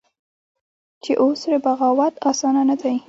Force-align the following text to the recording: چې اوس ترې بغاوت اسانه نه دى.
چې 1.03 1.11
اوس 1.21 1.39
ترې 1.43 1.57
بغاوت 1.65 2.13
اسانه 2.29 2.61
نه 2.69 2.75
دى. 2.81 2.95